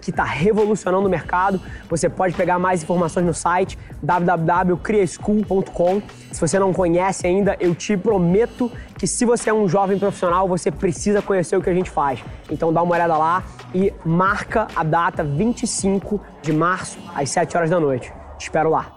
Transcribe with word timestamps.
que 0.00 0.10
está 0.10 0.24
revolucionando 0.24 1.06
o 1.06 1.10
mercado. 1.10 1.60
Você 1.88 2.08
pode 2.08 2.34
pegar 2.34 2.58
mais 2.58 2.82
informações 2.82 3.26
no 3.26 3.34
site 3.34 3.78
www.criaschool.com. 4.02 6.02
Se 6.32 6.40
você 6.40 6.58
não 6.58 6.72
conhece 6.72 7.26
ainda, 7.26 7.56
eu 7.60 7.74
te 7.74 7.96
prometo 7.96 8.70
que 8.96 9.06
se 9.06 9.24
você 9.24 9.50
é 9.50 9.54
um 9.54 9.68
jovem 9.68 9.98
profissional, 9.98 10.48
você 10.48 10.70
precisa 10.70 11.22
conhecer 11.22 11.56
o 11.56 11.62
que 11.62 11.70
a 11.70 11.74
gente 11.74 11.90
faz. 11.90 12.20
Então 12.50 12.72
dá 12.72 12.82
uma 12.82 12.94
olhada 12.94 13.16
lá 13.16 13.44
e 13.74 13.92
marca 14.04 14.68
a 14.74 14.82
data 14.82 15.22
25 15.22 16.20
de 16.42 16.52
março 16.52 16.98
às 17.14 17.30
7 17.30 17.56
horas 17.56 17.70
da 17.70 17.80
noite. 17.80 18.12
Te 18.38 18.42
espero 18.42 18.70
lá. 18.70 18.92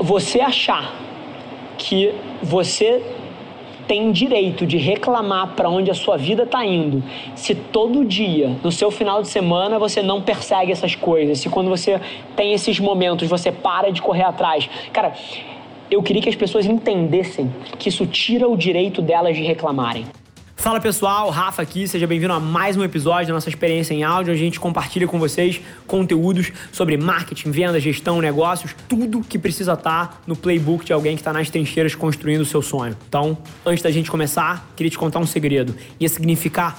Você 0.00 0.40
achar 0.40 0.92
que 1.78 2.14
você 2.42 3.23
tem 3.86 4.10
direito 4.12 4.66
de 4.66 4.76
reclamar 4.76 5.54
para 5.54 5.68
onde 5.68 5.90
a 5.90 5.94
sua 5.94 6.16
vida 6.16 6.44
está 6.44 6.64
indo, 6.64 7.02
se 7.34 7.54
todo 7.54 8.04
dia, 8.04 8.56
no 8.62 8.72
seu 8.72 8.90
final 8.90 9.22
de 9.22 9.28
semana, 9.28 9.78
você 9.78 10.02
não 10.02 10.22
persegue 10.22 10.72
essas 10.72 10.94
coisas, 10.94 11.38
se 11.38 11.48
quando 11.48 11.68
você 11.68 12.00
tem 12.36 12.52
esses 12.52 12.78
momentos 12.80 13.28
você 13.28 13.52
para 13.52 13.90
de 13.90 14.00
correr 14.00 14.24
atrás. 14.24 14.68
Cara, 14.92 15.14
eu 15.90 16.02
queria 16.02 16.22
que 16.22 16.28
as 16.28 16.34
pessoas 16.34 16.66
entendessem 16.66 17.52
que 17.78 17.88
isso 17.88 18.06
tira 18.06 18.48
o 18.48 18.56
direito 18.56 19.02
delas 19.02 19.36
de 19.36 19.42
reclamarem. 19.42 20.04
Fala 20.64 20.80
pessoal, 20.80 21.28
Rafa 21.28 21.60
aqui, 21.60 21.86
seja 21.86 22.06
bem-vindo 22.06 22.32
a 22.32 22.40
mais 22.40 22.74
um 22.74 22.82
episódio 22.82 23.26
da 23.26 23.34
nossa 23.34 23.50
experiência 23.50 23.92
em 23.92 24.02
áudio. 24.02 24.32
A 24.32 24.36
gente 24.36 24.58
compartilha 24.58 25.06
com 25.06 25.18
vocês 25.18 25.60
conteúdos 25.86 26.50
sobre 26.72 26.96
marketing, 26.96 27.50
venda, 27.50 27.78
gestão, 27.78 28.18
negócios, 28.18 28.74
tudo 28.88 29.20
que 29.20 29.38
precisa 29.38 29.74
estar 29.74 30.22
no 30.26 30.34
playbook 30.34 30.82
de 30.82 30.94
alguém 30.94 31.16
que 31.16 31.20
está 31.20 31.34
nas 31.34 31.50
trincheiras 31.50 31.94
construindo 31.94 32.40
o 32.40 32.46
seu 32.46 32.62
sonho. 32.62 32.96
Então, 33.06 33.36
antes 33.66 33.82
da 33.82 33.90
gente 33.90 34.10
começar, 34.10 34.66
queria 34.74 34.88
te 34.88 34.96
contar 34.96 35.18
um 35.18 35.26
segredo. 35.26 35.76
Ia 36.00 36.08
significar 36.08 36.78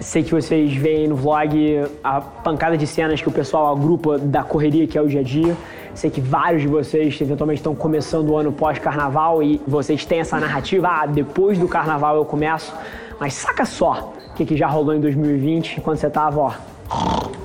Sei 0.00 0.22
que 0.22 0.32
vocês 0.32 0.72
veem 0.74 1.08
no 1.08 1.14
vlog 1.14 1.84
a 2.02 2.22
pancada 2.22 2.76
de 2.76 2.86
cenas 2.86 3.20
que 3.20 3.28
o 3.28 3.30
pessoal 3.30 3.76
agrupa 3.76 4.18
da 4.18 4.42
correria 4.42 4.86
que 4.86 4.96
é 4.96 5.02
o 5.02 5.06
dia 5.06 5.20
a 5.20 5.22
dia. 5.22 5.54
Sei 5.94 6.08
que 6.08 6.22
vários 6.22 6.62
de 6.62 6.68
vocês 6.68 7.20
eventualmente 7.20 7.60
estão 7.60 7.74
começando 7.74 8.30
o 8.30 8.36
ano 8.36 8.50
pós-carnaval 8.50 9.42
e 9.42 9.60
vocês 9.68 10.06
têm 10.06 10.20
essa 10.20 10.40
narrativa, 10.40 10.88
ah, 10.88 11.06
depois 11.06 11.58
do 11.58 11.68
carnaval 11.68 12.16
eu 12.16 12.24
começo. 12.24 12.74
Mas 13.20 13.34
saca 13.34 13.66
só 13.66 14.14
o 14.30 14.34
que, 14.34 14.46
que 14.46 14.56
já 14.56 14.68
rolou 14.68 14.94
em 14.94 15.00
2020 15.00 15.82
quando 15.82 15.98
você 15.98 16.08
tava, 16.08 16.40
ó, 16.40 16.52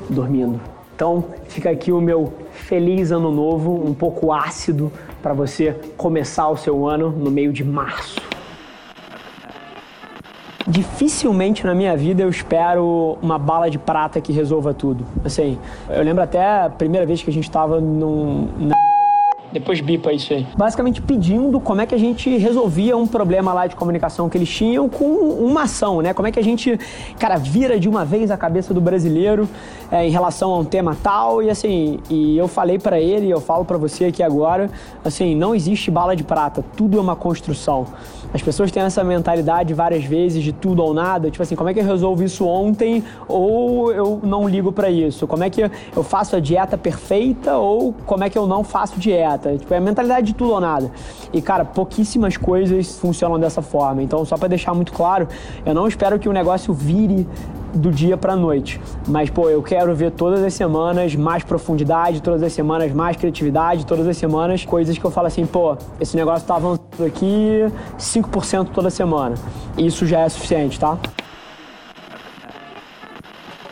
dormindo. 0.10 0.58
Então, 0.96 1.26
fica 1.50 1.70
aqui 1.70 1.92
o 1.92 2.00
meu 2.00 2.32
feliz 2.52 3.12
ano 3.12 3.32
novo, 3.32 3.86
um 3.86 3.94
pouco 3.94 4.32
ácido 4.32 4.90
para 5.22 5.34
você 5.34 5.76
começar 5.98 6.48
o 6.48 6.56
seu 6.56 6.88
ano 6.88 7.10
no 7.10 7.30
meio 7.30 7.52
de 7.52 7.66
março. 7.66 8.25
Dificilmente 10.68 11.64
na 11.64 11.76
minha 11.76 11.96
vida 11.96 12.24
eu 12.24 12.30
espero 12.30 13.18
uma 13.22 13.38
bala 13.38 13.70
de 13.70 13.78
prata 13.78 14.20
que 14.20 14.34
resolva 14.34 14.74
tudo. 14.74 15.06
Assim, 15.24 15.60
eu 15.90 16.04
lembro 16.04 16.24
até 16.24 16.64
a 16.64 16.70
primeira 16.70 17.06
vez 17.06 17.22
que 17.22 17.30
a 17.30 17.34
gente 17.34 17.44
estava 17.44 17.80
num. 17.80 18.48
Na 18.58 18.85
depois 19.56 19.80
bipa 19.80 20.12
isso 20.12 20.34
aí. 20.34 20.46
Basicamente 20.58 21.02
pedindo 21.02 21.62
como 21.62 21.80
é 21.80 21.86
que 21.86 21.96
a 21.96 21.98
gente 21.98 22.38
resolvia 22.38 22.98
um 22.98 23.08
problema 23.08 23.54
lá 23.54 23.68
de 23.68 23.76
comunicação 23.76 24.28
que 24.30 24.38
eles 24.38 24.50
tinham 24.50 24.90
com 24.90 25.06
uma 25.06 25.64
ação, 25.64 26.02
né? 26.02 26.14
Como 26.14 26.28
é 26.28 26.32
que 26.32 26.38
a 26.38 26.44
gente, 26.44 26.78
cara, 27.18 27.38
vira 27.38 27.80
de 27.80 27.88
uma 27.88 28.04
vez 28.04 28.30
a 28.32 28.38
cabeça 28.38 28.74
do 28.74 28.82
brasileiro 28.82 29.48
é, 29.90 30.06
em 30.06 30.12
relação 30.12 30.52
a 30.52 30.60
um 30.60 30.66
tema 30.66 30.98
tal 31.02 31.42
e 31.42 31.50
assim, 31.50 32.00
e 32.10 32.38
eu 32.38 32.50
falei 32.50 32.78
para 32.78 33.00
ele, 33.00 33.30
eu 33.30 33.40
falo 33.40 33.64
para 33.64 33.78
você 33.78 34.06
aqui 34.06 34.22
agora, 34.22 34.70
assim, 35.06 35.34
não 35.36 35.56
existe 35.56 35.90
bala 35.90 36.16
de 36.16 36.24
prata, 36.24 36.64
tudo 36.76 36.98
é 36.98 37.02
uma 37.02 37.16
construção. 37.16 37.86
As 38.34 38.42
pessoas 38.42 38.70
têm 38.70 38.84
essa 38.84 39.02
mentalidade 39.02 39.74
várias 39.74 40.04
vezes 40.04 40.44
de 40.44 40.52
tudo 40.52 40.84
ou 40.84 40.94
nada, 40.94 41.32
tipo 41.32 41.42
assim, 41.42 41.56
como 41.56 41.70
é 41.70 41.74
que 41.74 41.80
eu 41.80 41.86
resolvo 41.86 42.22
isso 42.22 42.46
ontem 42.46 43.02
ou 43.30 43.90
eu 43.94 44.20
não 44.22 44.50
ligo 44.50 44.74
para 44.74 44.90
isso? 44.90 45.26
Como 45.26 45.42
é 45.42 45.50
que 45.50 45.62
eu 45.62 46.04
faço 46.04 46.36
a 46.36 46.42
dieta 46.42 46.78
perfeita 46.78 47.56
ou 47.56 47.94
como 48.06 48.26
é 48.26 48.30
que 48.30 48.38
eu 48.38 48.46
não 48.46 48.62
faço 48.62 49.00
dieta? 49.00 49.45
Tipo, 49.58 49.74
é 49.74 49.78
a 49.78 49.82
mentalidade 49.82 50.28
de 50.28 50.36
tudo 50.36 50.54
ou 50.54 50.60
nada. 50.60 50.92
E, 51.34 51.42
cara, 51.42 51.66
pouquíssimas 51.66 52.38
coisas 52.38 52.98
funcionam 52.98 53.40
dessa 53.40 53.62
forma. 53.62 54.02
Então, 54.02 54.24
só 54.26 54.38
para 54.38 54.48
deixar 54.48 54.74
muito 54.74 54.94
claro, 54.94 55.28
eu 55.66 55.74
não 55.74 55.88
espero 55.88 56.20
que 56.20 56.28
o 56.30 56.34
negócio 56.34 56.74
vire 56.74 57.28
do 57.74 57.92
dia 57.92 58.16
para 58.16 58.36
noite. 58.36 58.80
Mas, 59.08 59.30
pô, 59.30 59.50
eu 59.50 59.62
quero 59.62 59.94
ver 59.94 60.12
todas 60.12 60.42
as 60.44 60.54
semanas 60.54 61.16
mais 61.16 61.44
profundidade, 61.44 62.22
todas 62.22 62.42
as 62.42 62.54
semanas 62.54 62.92
mais 62.94 63.18
criatividade, 63.18 63.86
todas 63.86 64.08
as 64.08 64.18
semanas 64.18 64.64
coisas 64.64 64.98
que 64.98 65.06
eu 65.06 65.12
falo 65.12 65.28
assim, 65.28 65.46
pô, 65.46 65.78
esse 66.00 66.16
negócio 66.16 66.48
tá 66.48 66.56
avançando 66.56 67.06
aqui 67.06 67.66
5% 67.98 68.70
toda 68.74 68.90
semana. 68.90 69.36
Isso 69.78 70.06
já 70.06 70.22
é 70.22 70.30
suficiente, 70.30 70.80
tá? 70.80 70.98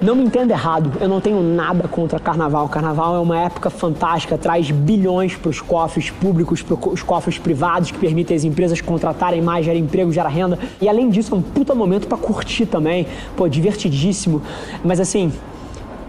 Não 0.03 0.15
me 0.15 0.23
entenda 0.25 0.53
errado, 0.53 0.91
eu 0.99 1.07
não 1.07 1.21
tenho 1.21 1.41
nada 1.41 1.87
contra 1.87 2.19
carnaval. 2.19 2.67
Carnaval 2.67 3.15
é 3.15 3.19
uma 3.19 3.39
época 3.39 3.69
fantástica, 3.69 4.37
traz 4.37 4.69
bilhões 4.69 5.33
para 5.37 5.49
os 5.49 5.61
cofres 5.61 6.09
públicos, 6.09 6.61
para 6.61 6.75
os 6.89 7.01
cofres 7.01 7.37
privados, 7.37 7.89
que 7.89 7.97
permitem 7.97 8.35
as 8.35 8.43
empresas 8.43 8.81
contratarem 8.81 9.41
mais, 9.41 9.63
gerar 9.63 9.77
emprego, 9.77 10.11
gerar 10.11 10.27
renda. 10.27 10.59
E 10.81 10.89
além 10.89 11.09
disso, 11.09 11.33
é 11.33 11.37
um 11.37 11.41
puta 11.41 11.73
momento 11.73 12.05
para 12.05 12.17
curtir 12.17 12.65
também. 12.65 13.07
Pô, 13.37 13.47
divertidíssimo. 13.47 14.41
Mas 14.83 14.99
assim, 14.99 15.31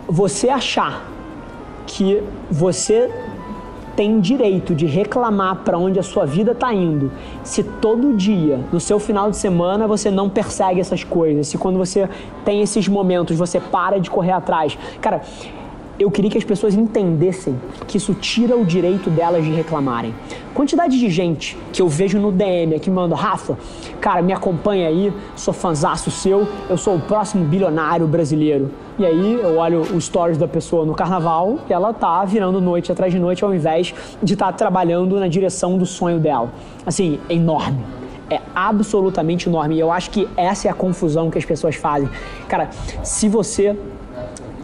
você 0.09 0.49
achar 0.49 1.09
que 1.87 2.21
você 2.51 3.09
tem 3.97 4.21
direito 4.21 4.75
de 4.75 4.87
reclamar 4.87 5.57
para 5.65 5.79
onde 5.79 5.99
a 5.99 6.03
sua 6.03 6.25
vida 6.27 6.53
está 6.53 6.73
indo. 6.73 7.11
Se 7.43 7.63
todo 7.63 8.15
dia, 8.15 8.61
no 8.73 8.81
seu 8.81 8.99
final 8.99 9.31
de 9.31 9.37
semana, 9.37 9.87
você 9.87 10.11
não 10.11 10.29
persegue 10.29 10.81
essas 10.81 11.05
coisas, 11.05 11.49
se 11.49 11.59
quando 11.59 11.79
você 11.79 12.09
tem 12.45 12.61
esses 12.61 12.89
momentos 12.89 13.37
você 13.37 13.61
para 13.61 13.99
de 13.99 14.11
correr 14.11 14.33
atrás. 14.33 14.77
Cara, 15.01 15.23
eu 15.99 16.11
queria 16.11 16.31
que 16.31 16.39
as 16.39 16.45
pessoas 16.45 16.75
entendessem 16.75 17.61
que 17.87 17.97
isso 17.97 18.15
tira 18.15 18.57
o 18.57 18.65
direito 18.65 19.11
delas 19.11 19.45
de 19.45 19.51
reclamarem. 19.51 20.15
Quantidade 20.53 20.99
de 20.99 21.09
gente 21.09 21.57
que 21.73 21.81
eu 21.81 21.89
vejo 21.89 22.19
no 22.19 22.33
DM 22.33 22.75
aqui 22.75 22.91
manda, 22.91 23.15
Rafa, 23.15 23.59
cara, 24.01 24.23
me 24.23 24.33
acompanha 24.33 24.89
aí, 24.89 25.13
sou 25.37 25.55
fanzaço 25.55 26.11
seu, 26.11 26.47
eu 26.69 26.77
sou 26.77 26.97
o 26.97 27.01
próximo 27.01 27.45
bilionário 27.45 28.07
brasileiro. 28.07 28.71
E 28.99 29.05
aí 29.05 29.35
eu 29.35 29.57
olho 29.57 29.81
os 29.81 30.05
stories 30.05 30.39
da 30.39 30.47
pessoa 30.47 30.85
no 30.85 30.95
carnaval 30.95 31.59
e 31.69 31.73
ela 31.73 31.93
tá 31.93 32.25
virando 32.25 32.61
noite 32.61 32.93
atrás 32.93 33.13
de 33.13 33.19
noite 33.19 33.45
ao 33.45 33.55
invés 33.55 33.93
de 34.23 34.35
estar 34.35 34.47
tá 34.47 34.53
trabalhando 34.53 35.19
na 35.19 35.27
direção 35.27 35.77
do 35.77 35.87
sonho 35.87 36.21
dela. 36.21 36.53
Assim, 36.87 37.19
é 37.29 37.35
enorme 37.35 37.85
é 38.31 38.41
absolutamente 38.55 39.49
enorme. 39.49 39.77
E 39.77 39.81
eu 39.81 39.93
acho 39.93 40.11
que 40.11 40.29
essa 40.37 40.69
é 40.69 40.71
a 40.71 40.75
confusão 40.75 41.31
que 41.31 41.39
as 41.39 41.45
pessoas 41.45 41.77
fazem. 41.77 42.09
Cara, 42.49 42.71
se 43.03 43.29
você 43.29 43.77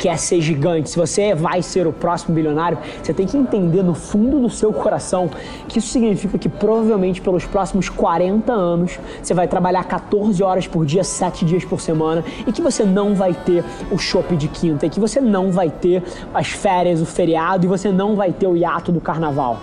quer 0.01 0.19
ser 0.19 0.41
gigante, 0.41 0.89
se 0.89 0.97
você 0.97 1.35
vai 1.35 1.61
ser 1.61 1.87
o 1.87 1.93
próximo 1.93 2.35
bilionário, 2.35 2.79
você 3.03 3.13
tem 3.13 3.27
que 3.27 3.37
entender 3.37 3.83
no 3.83 3.93
fundo 3.93 4.41
do 4.41 4.49
seu 4.49 4.73
coração 4.73 5.29
que 5.69 5.79
isso 5.79 5.89
significa 5.89 6.39
que 6.39 6.49
provavelmente 6.49 7.21
pelos 7.21 7.45
próximos 7.45 7.91
40 7.91 8.51
anos 8.51 8.99
você 9.23 9.35
vai 9.35 9.47
trabalhar 9.47 9.85
14 9.85 10.43
horas 10.43 10.67
por 10.67 10.87
dia, 10.87 11.05
7 11.05 11.45
dias 11.45 11.67
por 11.67 11.83
semana 11.83 12.25
e 12.47 12.51
que 12.51 12.63
você 12.63 12.83
não 12.83 13.15
vai 13.15 13.35
ter 13.35 13.63
o 13.91 13.99
shopping 13.99 14.37
de 14.37 14.49
quinta, 14.49 14.87
e 14.87 14.89
que 14.89 14.99
você 14.99 15.21
não 15.21 15.53
vai 15.53 15.69
ter 15.69 16.03
as 16.33 16.49
férias, 16.49 17.03
o 17.03 17.07
feriado 17.07 17.67
e 17.67 17.69
você 17.69 17.93
não 17.93 18.17
vai 18.17 18.33
ter 18.33 18.47
o 18.47 18.57
hiato 18.57 18.91
do 18.91 19.03
carnaval. 19.03 19.59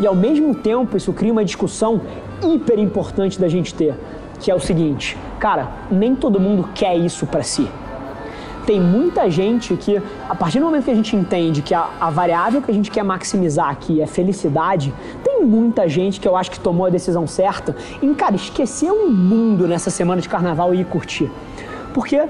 E 0.00 0.06
ao 0.08 0.14
mesmo 0.14 0.56
tempo 0.56 0.96
isso 0.96 1.12
cria 1.12 1.30
uma 1.30 1.44
discussão 1.44 2.00
hiper 2.42 2.80
importante 2.80 3.40
da 3.40 3.46
gente 3.46 3.72
ter, 3.72 3.94
que 4.40 4.50
é 4.50 4.54
o 4.54 4.60
seguinte, 4.60 5.16
cara, 5.38 5.70
nem 5.88 6.16
todo 6.16 6.40
mundo 6.40 6.68
quer 6.74 6.96
isso 6.96 7.24
para 7.28 7.44
si 7.44 7.68
tem 8.68 8.78
muita 8.78 9.30
gente 9.30 9.74
que, 9.76 9.96
a 10.28 10.34
partir 10.34 10.58
do 10.58 10.66
momento 10.66 10.84
que 10.84 10.90
a 10.90 10.94
gente 10.94 11.16
entende 11.16 11.62
que 11.62 11.72
a, 11.72 11.88
a, 11.98 12.10
variável 12.10 12.60
que 12.60 12.70
a 12.70 12.74
gente 12.74 12.90
quer 12.90 13.02
maximizar 13.02 13.70
aqui 13.70 14.02
é 14.02 14.06
felicidade, 14.06 14.92
tem 15.24 15.42
muita 15.42 15.88
gente 15.88 16.20
que 16.20 16.28
eu 16.28 16.36
acho 16.36 16.50
que 16.50 16.60
tomou 16.60 16.84
a 16.84 16.90
decisão 16.90 17.26
certa 17.26 17.74
em, 18.02 18.12
cara, 18.12 18.36
esquecer 18.36 18.92
o 18.92 19.08
mundo 19.08 19.66
nessa 19.66 19.88
semana 19.88 20.20
de 20.20 20.28
carnaval 20.28 20.74
e 20.74 20.82
ir 20.82 20.84
curtir. 20.84 21.30
Porque 21.94 22.22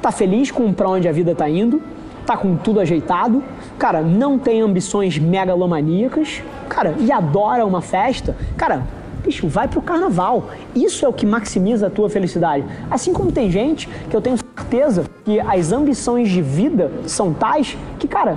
tá 0.00 0.10
feliz 0.10 0.50
com 0.50 0.72
pra 0.72 0.88
onde 0.88 1.06
a 1.06 1.12
vida 1.12 1.32
tá 1.32 1.48
indo, 1.48 1.80
tá 2.26 2.36
com 2.36 2.56
tudo 2.56 2.80
ajeitado, 2.80 3.40
cara, 3.78 4.02
não 4.02 4.40
tem 4.40 4.62
ambições 4.62 5.16
megalomaníacas, 5.16 6.42
cara, 6.68 6.96
e 6.98 7.12
adora 7.12 7.64
uma 7.64 7.80
festa, 7.80 8.36
cara, 8.56 8.82
bicho, 9.22 9.48
vai 9.48 9.68
pro 9.68 9.80
carnaval. 9.80 10.50
Isso 10.74 11.04
é 11.04 11.08
o 11.08 11.12
que 11.12 11.24
maximiza 11.24 11.86
a 11.86 11.90
tua 11.90 12.10
felicidade. 12.10 12.64
Assim 12.90 13.12
como 13.12 13.30
tem 13.30 13.50
gente 13.50 13.88
que 14.10 14.16
eu 14.16 14.20
tenho 14.20 14.36
certeza 14.36 15.04
que 15.24 15.40
as 15.40 15.72
ambições 15.72 16.28
de 16.28 16.42
vida 16.42 16.90
são 17.06 17.32
tais 17.32 17.76
que, 17.98 18.08
cara, 18.08 18.36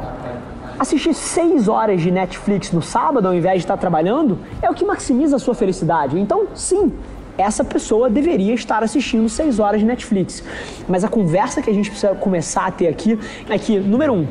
assistir 0.77 1.13
seis 1.13 1.67
horas 1.67 2.01
de 2.01 2.11
Netflix 2.11 2.71
no 2.71 2.81
sábado 2.81 3.27
ao 3.27 3.33
invés 3.33 3.55
de 3.55 3.65
estar 3.65 3.77
trabalhando 3.77 4.37
é 4.61 4.69
o 4.69 4.73
que 4.73 4.85
maximiza 4.85 5.37
a 5.37 5.39
sua 5.39 5.55
felicidade. 5.55 6.19
Então, 6.19 6.47
sim, 6.53 6.91
essa 7.37 7.63
pessoa 7.63 8.09
deveria 8.09 8.53
estar 8.53 8.83
assistindo 8.83 9.27
seis 9.27 9.59
horas 9.59 9.81
de 9.81 9.85
Netflix. 9.85 10.43
Mas 10.87 11.03
a 11.03 11.07
conversa 11.07 11.61
que 11.61 11.69
a 11.69 11.73
gente 11.73 11.89
precisa 11.89 12.15
começar 12.15 12.65
a 12.65 12.71
ter 12.71 12.87
aqui 12.87 13.19
é 13.49 13.57
que, 13.57 13.79
número 13.79 14.13
um, 14.13 14.27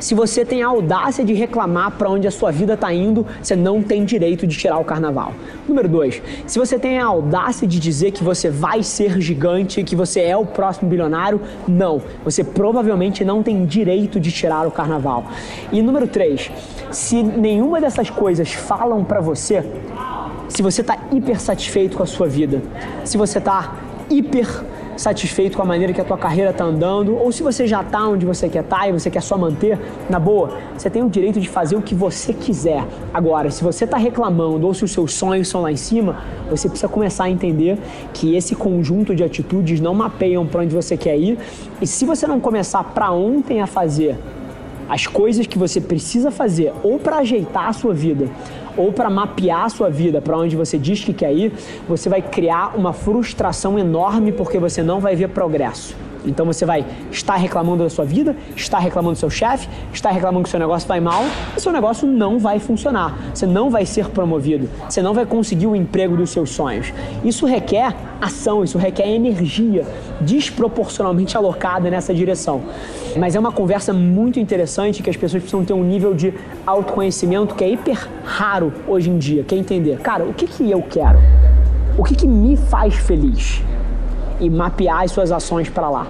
se 0.00 0.14
você 0.14 0.44
tem 0.44 0.62
a 0.62 0.66
audácia 0.66 1.24
de 1.24 1.34
reclamar 1.34 1.92
para 1.92 2.08
onde 2.08 2.26
a 2.26 2.30
sua 2.30 2.50
vida 2.50 2.72
está 2.72 2.92
indo, 2.92 3.26
você 3.40 3.54
não 3.54 3.82
tem 3.82 4.04
direito 4.04 4.46
de 4.46 4.56
tirar 4.56 4.78
o 4.78 4.84
carnaval. 4.84 5.34
Número 5.68 5.88
dois, 5.88 6.22
se 6.46 6.58
você 6.58 6.78
tem 6.78 6.98
a 6.98 7.04
audácia 7.04 7.68
de 7.68 7.78
dizer 7.78 8.10
que 8.10 8.24
você 8.24 8.48
vai 8.48 8.82
ser 8.82 9.20
gigante, 9.20 9.84
que 9.84 9.94
você 9.94 10.22
é 10.22 10.36
o 10.36 10.46
próximo 10.46 10.88
bilionário, 10.88 11.40
não. 11.68 12.00
Você 12.24 12.42
provavelmente 12.42 13.24
não 13.24 13.42
tem 13.42 13.66
direito 13.66 14.18
de 14.18 14.32
tirar 14.32 14.66
o 14.66 14.70
carnaval. 14.70 15.26
E 15.70 15.82
número 15.82 16.08
três, 16.08 16.50
se 16.90 17.22
nenhuma 17.22 17.80
dessas 17.80 18.08
coisas 18.08 18.52
falam 18.52 19.04
para 19.04 19.20
você, 19.20 19.62
se 20.48 20.62
você 20.62 20.80
está 20.80 20.96
hiper 21.12 21.38
satisfeito 21.38 21.96
com 21.96 22.02
a 22.02 22.06
sua 22.06 22.26
vida, 22.26 22.62
se 23.04 23.18
você 23.18 23.38
está 23.38 23.74
hiper 24.08 24.64
satisfeito 25.00 25.56
com 25.56 25.62
a 25.62 25.64
maneira 25.64 25.94
que 25.94 26.00
a 26.00 26.04
tua 26.04 26.18
carreira 26.18 26.50
está 26.50 26.64
andando, 26.64 27.16
ou 27.16 27.32
se 27.32 27.42
você 27.42 27.66
já 27.66 27.80
está 27.80 28.06
onde 28.06 28.26
você 28.26 28.50
quer 28.50 28.62
estar 28.62 28.80
tá 28.80 28.88
e 28.88 28.92
você 28.92 29.10
quer 29.10 29.22
só 29.22 29.36
manter, 29.38 29.78
na 30.10 30.18
boa, 30.18 30.58
você 30.76 30.90
tem 30.90 31.02
o 31.02 31.08
direito 31.08 31.40
de 31.40 31.48
fazer 31.48 31.74
o 31.74 31.80
que 31.80 31.94
você 31.94 32.34
quiser. 32.34 32.84
Agora, 33.12 33.50
se 33.50 33.64
você 33.64 33.84
está 33.84 33.96
reclamando 33.96 34.66
ou 34.66 34.74
se 34.74 34.84
os 34.84 34.92
seus 34.92 35.14
sonhos 35.14 35.48
são 35.48 35.62
lá 35.62 35.72
em 35.72 35.76
cima, 35.76 36.22
você 36.50 36.68
precisa 36.68 36.88
começar 36.88 37.24
a 37.24 37.30
entender 37.30 37.78
que 38.12 38.36
esse 38.36 38.54
conjunto 38.54 39.14
de 39.14 39.24
atitudes 39.24 39.80
não 39.80 39.94
mapeiam 39.94 40.46
para 40.46 40.60
onde 40.60 40.74
você 40.74 40.98
quer 40.98 41.16
ir, 41.16 41.38
e 41.80 41.86
se 41.86 42.04
você 42.04 42.26
não 42.26 42.38
começar 42.38 42.84
para 42.84 43.10
ontem 43.10 43.62
a 43.62 43.66
fazer 43.66 44.18
as 44.86 45.06
coisas 45.06 45.46
que 45.46 45.56
você 45.56 45.80
precisa 45.80 46.30
fazer 46.30 46.74
ou 46.82 46.98
para 46.98 47.18
ajeitar 47.18 47.68
a 47.68 47.72
sua 47.72 47.94
vida 47.94 48.28
ou 48.76 48.92
para 48.92 49.10
mapear 49.10 49.64
a 49.64 49.68
sua 49.68 49.90
vida 49.90 50.20
para 50.20 50.36
onde 50.36 50.56
você 50.56 50.78
diz 50.78 51.04
que 51.04 51.12
quer 51.12 51.32
ir, 51.32 51.52
você 51.88 52.08
vai 52.08 52.22
criar 52.22 52.76
uma 52.76 52.92
frustração 52.92 53.78
enorme 53.78 54.32
porque 54.32 54.58
você 54.58 54.82
não 54.82 55.00
vai 55.00 55.16
ver 55.16 55.28
progresso. 55.28 55.94
Então 56.24 56.46
você 56.46 56.64
vai 56.64 56.84
estar 57.10 57.36
reclamando 57.36 57.84
da 57.84 57.90
sua 57.90 58.04
vida, 58.04 58.36
estar 58.56 58.78
reclamando 58.78 59.14
do 59.14 59.18
seu 59.18 59.30
chefe, 59.30 59.68
estar 59.92 60.10
reclamando 60.10 60.44
que 60.44 60.48
o 60.48 60.50
seu 60.50 60.60
negócio 60.60 60.86
vai 60.86 61.00
mal, 61.00 61.22
e 61.56 61.60
seu 61.60 61.72
negócio 61.72 62.06
não 62.06 62.38
vai 62.38 62.58
funcionar. 62.58 63.16
Você 63.34 63.46
não 63.46 63.70
vai 63.70 63.86
ser 63.86 64.08
promovido, 64.08 64.68
você 64.88 65.02
não 65.02 65.14
vai 65.14 65.26
conseguir 65.26 65.66
o 65.66 65.76
emprego 65.76 66.16
dos 66.16 66.30
seus 66.30 66.50
sonhos. 66.50 66.92
Isso 67.24 67.46
requer 67.46 67.94
ação, 68.20 68.62
isso 68.62 68.78
requer 68.78 69.08
energia 69.08 69.86
desproporcionalmente 70.20 71.36
alocada 71.36 71.90
nessa 71.90 72.12
direção. 72.12 72.62
Mas 73.16 73.34
é 73.34 73.40
uma 73.40 73.52
conversa 73.52 73.92
muito 73.92 74.38
interessante 74.38 75.02
que 75.02 75.10
as 75.10 75.16
pessoas 75.16 75.42
precisam 75.42 75.64
ter 75.64 75.72
um 75.72 75.82
nível 75.82 76.14
de 76.14 76.34
autoconhecimento 76.66 77.54
que 77.54 77.64
é 77.64 77.70
hiper 77.70 78.08
raro 78.24 78.72
hoje 78.86 79.10
em 79.10 79.18
dia, 79.18 79.42
que 79.42 79.54
é 79.54 79.58
entender, 79.58 79.98
cara, 79.98 80.24
o 80.24 80.34
que, 80.34 80.46
que 80.46 80.70
eu 80.70 80.82
quero? 80.82 81.18
O 81.98 82.04
que, 82.04 82.14
que 82.14 82.26
me 82.26 82.56
faz 82.56 82.94
feliz? 82.94 83.62
E 84.40 84.48
mapear 84.48 85.02
as 85.02 85.12
suas 85.12 85.30
ações 85.30 85.68
para 85.68 85.88
lá. 85.88 86.06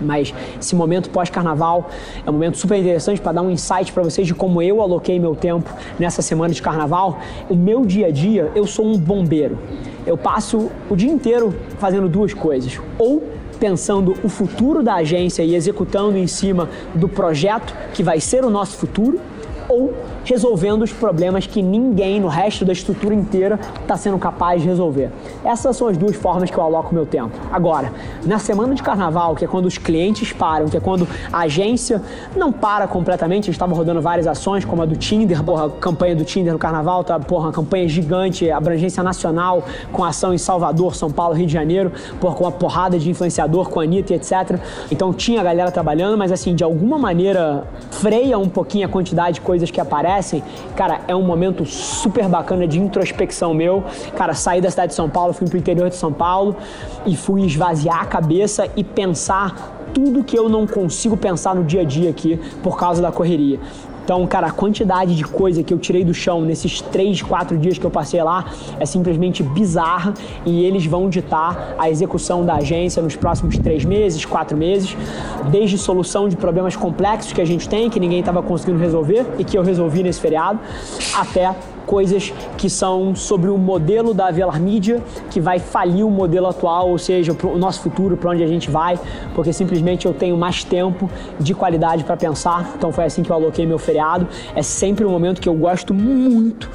Mas 0.00 0.34
esse 0.60 0.74
momento 0.74 1.10
pós-carnaval 1.10 1.88
é 2.26 2.28
um 2.28 2.32
momento 2.32 2.58
super 2.58 2.76
interessante 2.76 3.20
para 3.20 3.32
dar 3.32 3.42
um 3.42 3.50
insight 3.50 3.92
para 3.92 4.02
vocês 4.02 4.26
de 4.26 4.34
como 4.34 4.60
eu 4.60 4.82
aloquei 4.82 5.18
meu 5.18 5.34
tempo 5.34 5.70
nessa 5.98 6.20
semana 6.22 6.52
de 6.52 6.60
carnaval. 6.60 7.18
O 7.48 7.54
meu 7.54 7.86
dia 7.86 8.08
a 8.08 8.10
dia, 8.10 8.50
eu 8.54 8.66
sou 8.66 8.86
um 8.86 8.98
bombeiro. 8.98 9.58
Eu 10.04 10.16
passo 10.16 10.70
o 10.90 10.96
dia 10.96 11.10
inteiro 11.10 11.54
fazendo 11.78 12.08
duas 12.08 12.34
coisas. 12.34 12.80
Ou 12.98 13.22
pensando 13.60 14.14
o 14.24 14.28
futuro 14.28 14.82
da 14.82 14.94
agência 14.94 15.44
e 15.44 15.54
executando 15.54 16.18
em 16.18 16.26
cima 16.26 16.68
do 16.96 17.08
projeto 17.08 17.72
que 17.94 18.02
vai 18.02 18.18
ser 18.18 18.44
o 18.44 18.50
nosso 18.50 18.76
futuro, 18.76 19.20
ou 19.68 19.94
resolvendo 20.24 20.82
os 20.82 20.92
problemas 20.92 21.46
que 21.46 21.62
ninguém 21.62 22.20
no 22.20 22.28
resto 22.28 22.64
da 22.64 22.72
estrutura 22.72 23.14
inteira 23.14 23.58
está 23.80 23.96
sendo 23.96 24.18
capaz 24.18 24.62
de 24.62 24.68
resolver. 24.68 25.10
Essas 25.44 25.76
são 25.76 25.88
as 25.88 25.96
duas 25.96 26.16
formas 26.16 26.50
que 26.50 26.56
eu 26.56 26.62
aloco 26.62 26.94
meu 26.94 27.06
tempo. 27.06 27.32
Agora, 27.50 27.92
na 28.24 28.38
semana 28.38 28.74
de 28.74 28.82
carnaval, 28.82 29.34
que 29.34 29.44
é 29.44 29.48
quando 29.48 29.66
os 29.66 29.78
clientes 29.78 30.32
param, 30.32 30.68
que 30.68 30.76
é 30.76 30.80
quando 30.80 31.06
a 31.32 31.40
agência 31.40 32.00
não 32.36 32.52
para 32.52 32.86
completamente, 32.86 33.44
a 33.44 33.46
gente 33.46 33.54
estava 33.54 33.74
rodando 33.74 34.00
várias 34.00 34.26
ações, 34.26 34.64
como 34.64 34.82
a 34.82 34.86
do 34.86 34.96
Tinder, 34.96 35.42
porra, 35.42 35.66
a 35.66 35.70
campanha 35.70 36.14
do 36.14 36.24
Tinder 36.24 36.52
no 36.52 36.58
carnaval, 36.58 37.02
tá, 37.02 37.18
porra, 37.18 37.46
uma 37.46 37.52
campanha 37.52 37.88
gigante, 37.88 38.50
abrangência 38.50 39.02
nacional, 39.02 39.64
com 39.92 40.04
ação 40.04 40.32
em 40.32 40.38
Salvador, 40.38 40.94
São 40.94 41.10
Paulo, 41.10 41.34
Rio 41.34 41.46
de 41.46 41.52
Janeiro, 41.52 41.92
porra, 42.20 42.34
com 42.34 42.44
uma 42.44 42.52
porrada 42.52 42.98
de 42.98 43.10
influenciador, 43.10 43.68
com 43.68 43.80
a 43.80 43.82
Anitta 43.82 44.14
etc. 44.14 44.58
Então 44.90 45.12
tinha 45.12 45.40
a 45.40 45.44
galera 45.44 45.70
trabalhando, 45.70 46.16
mas 46.16 46.30
assim, 46.30 46.54
de 46.54 46.62
alguma 46.62 46.98
maneira 46.98 47.64
freia 47.90 48.38
um 48.38 48.48
pouquinho 48.48 48.86
a 48.86 48.88
quantidade 48.88 49.34
de 49.34 49.40
coisas 49.40 49.70
que 49.70 49.80
aparecem 49.80 50.11
acontecem, 50.12 50.42
cara, 50.76 51.00
é 51.08 51.16
um 51.16 51.22
momento 51.22 51.64
super 51.64 52.28
bacana 52.28 52.66
de 52.66 52.78
introspecção 52.78 53.54
meu. 53.54 53.82
Cara, 54.16 54.34
saí 54.34 54.60
da 54.60 54.70
cidade 54.70 54.90
de 54.90 54.94
São 54.94 55.08
Paulo, 55.08 55.32
fui 55.32 55.48
pro 55.48 55.58
interior 55.58 55.88
de 55.88 55.96
São 55.96 56.12
Paulo 56.12 56.56
e 57.06 57.16
fui 57.16 57.42
esvaziar 57.42 58.00
a 58.00 58.06
cabeça 58.06 58.68
e 58.76 58.84
pensar 58.84 59.80
tudo 59.94 60.24
que 60.24 60.38
eu 60.38 60.48
não 60.48 60.66
consigo 60.66 61.16
pensar 61.16 61.54
no 61.54 61.64
dia 61.64 61.82
a 61.82 61.84
dia 61.84 62.10
aqui 62.10 62.40
por 62.62 62.78
causa 62.78 63.02
da 63.02 63.10
correria. 63.12 63.58
Então, 64.04 64.26
cara, 64.26 64.48
a 64.48 64.50
quantidade 64.50 65.14
de 65.14 65.24
coisa 65.24 65.62
que 65.62 65.72
eu 65.72 65.78
tirei 65.78 66.04
do 66.04 66.12
chão 66.12 66.40
nesses 66.40 66.80
três, 66.80 67.22
quatro 67.22 67.56
dias 67.56 67.78
que 67.78 67.84
eu 67.84 67.90
passei 67.90 68.22
lá 68.22 68.46
é 68.80 68.84
simplesmente 68.84 69.42
bizarra 69.42 70.14
e 70.44 70.64
eles 70.64 70.84
vão 70.84 71.08
ditar 71.08 71.74
a 71.78 71.88
execução 71.88 72.44
da 72.44 72.54
agência 72.54 73.00
nos 73.00 73.14
próximos 73.14 73.56
três 73.58 73.84
meses, 73.84 74.24
quatro 74.24 74.56
meses, 74.56 74.96
desde 75.50 75.78
solução 75.78 76.28
de 76.28 76.36
problemas 76.36 76.74
complexos 76.74 77.32
que 77.32 77.40
a 77.40 77.44
gente 77.44 77.68
tem, 77.68 77.88
que 77.88 78.00
ninguém 78.00 78.20
estava 78.20 78.42
conseguindo 78.42 78.78
resolver 78.78 79.24
e 79.38 79.44
que 79.44 79.56
eu 79.56 79.62
resolvi 79.62 80.02
nesse 80.02 80.20
feriado, 80.20 80.58
até 81.14 81.54
coisas 81.86 82.32
que 82.56 82.68
são 82.68 83.14
sobre 83.14 83.50
o 83.50 83.58
modelo 83.58 84.14
da 84.14 84.30
Velar 84.30 84.60
Media, 84.60 85.02
que 85.30 85.40
vai 85.40 85.58
falir 85.58 86.06
o 86.06 86.10
modelo 86.10 86.46
atual, 86.46 86.90
ou 86.90 86.98
seja, 86.98 87.36
o 87.44 87.58
nosso 87.58 87.80
futuro, 87.80 88.16
para 88.16 88.30
onde 88.30 88.42
a 88.42 88.46
gente 88.46 88.70
vai, 88.70 88.98
porque 89.34 89.52
simplesmente 89.52 90.06
eu 90.06 90.14
tenho 90.14 90.36
mais 90.36 90.64
tempo 90.64 91.10
de 91.38 91.54
qualidade 91.54 92.04
para 92.04 92.16
pensar. 92.16 92.72
Então 92.76 92.92
foi 92.92 93.04
assim 93.04 93.22
que 93.22 93.30
eu 93.30 93.36
aloquei 93.36 93.66
meu 93.66 93.78
feriado. 93.78 94.26
É 94.54 94.62
sempre 94.62 95.04
um 95.04 95.10
momento 95.10 95.40
que 95.40 95.48
eu 95.48 95.54
gosto 95.54 95.92
muito 95.92 96.70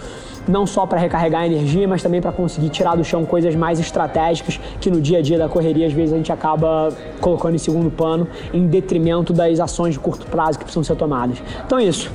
não 0.47 0.65
só 0.65 0.85
para 0.85 0.97
recarregar 0.97 1.45
energia, 1.45 1.87
mas 1.87 2.01
também 2.01 2.21
para 2.21 2.31
conseguir 2.31 2.69
tirar 2.69 2.95
do 2.95 3.03
chão 3.03 3.25
coisas 3.25 3.53
mais 3.55 3.79
estratégicas 3.79 4.59
que 4.79 4.89
no 4.89 5.01
dia 5.01 5.19
a 5.19 5.21
dia 5.21 5.37
da 5.37 5.49
correria 5.49 5.85
às 5.87 5.93
vezes 5.93 6.13
a 6.13 6.17
gente 6.17 6.31
acaba 6.31 6.89
colocando 7.19 7.55
em 7.55 7.57
segundo 7.57 7.91
plano 7.91 8.27
em 8.53 8.65
detrimento 8.65 9.33
das 9.33 9.59
ações 9.59 9.95
de 9.95 9.99
curto 9.99 10.25
prazo 10.27 10.57
que 10.57 10.63
precisam 10.63 10.83
ser 10.83 10.95
tomadas. 10.95 11.41
Então 11.65 11.77
é 11.77 11.83
isso 11.83 12.09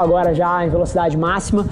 agora 0.00 0.34
já 0.34 0.64
em 0.64 0.70
velocidade 0.70 1.14
máxima, 1.14 1.66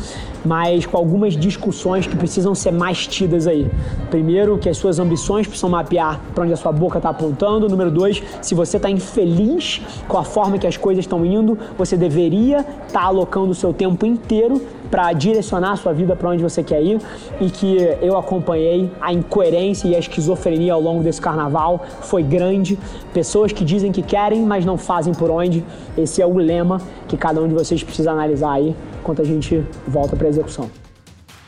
mas 0.45 0.87
com 0.87 0.97
algumas 0.97 1.37
discussões 1.37 2.07
que 2.07 2.17
precisam 2.17 2.55
ser 2.55 2.73
mais 2.73 3.07
tidas 3.07 3.47
aí. 3.47 3.71
Primeiro, 4.11 4.59
que 4.59 4.69
as 4.69 4.77
suas 4.77 4.99
ambições 4.99 5.47
precisam 5.47 5.71
mapear 5.71 6.21
para 6.35 6.45
onde 6.45 6.53
a 6.53 6.57
sua 6.57 6.73
boca 6.73 6.99
está 6.99 7.11
apontando. 7.11 7.69
Número 7.69 7.91
dois, 7.91 8.23
se 8.41 8.55
você 8.55 8.77
está 8.77 8.91
infeliz 8.91 9.81
com 10.07 10.19
a 10.19 10.25
forma 10.25 10.59
que 10.59 10.67
as 10.67 10.77
coisas 10.77 11.05
estão 11.05 11.25
indo, 11.25 11.59
você 11.77 11.97
deveria 11.97 12.61
estar 12.61 13.01
tá 13.01 13.07
alocando 13.07 13.51
o 13.51 13.55
seu 13.55 13.73
tempo 13.73 14.07
inteiro 14.07 14.61
para 14.91 15.13
direcionar 15.13 15.73
a 15.73 15.77
sua 15.77 15.93
vida 15.93 16.17
para 16.17 16.31
onde 16.31 16.43
você 16.43 16.63
quer 16.63 16.83
ir 16.83 16.99
e 17.41 17.51
que 17.51 17.77
eu 18.01 18.17
acompanhei 18.17 18.91
a 19.01 19.13
incoerência 19.13 19.89
e 19.89 19.95
a 19.95 19.99
esquizofrenia 19.99 20.73
ao 20.73 20.81
longo 20.81 21.03
desse 21.03 21.21
carnaval 21.21 21.85
foi 22.03 22.23
grande. 22.23 22.79
Pessoas 23.13 23.53
que 23.53 23.65
dizem 23.65 23.93
que 23.93 24.03
querem, 24.03 24.43
mas 24.43 24.65
não 24.65 24.79
fazem 24.79 25.13
por 25.13 25.31
onde. 25.31 25.65
Esse 25.97 26.23
é 26.23 26.27
o 26.27 26.37
lema 26.39 26.81
que 27.07 27.17
cada 27.17 27.41
um 27.41 27.49
de 27.49 27.55
vocês 27.55 27.83
precisa 27.83 28.13
analisar 28.13 28.53
aí 28.53 28.75
enquanto 29.01 29.23
a 29.23 29.25
gente 29.25 29.65
volta 29.87 30.17
para 30.17 30.28
execução. 30.29 30.71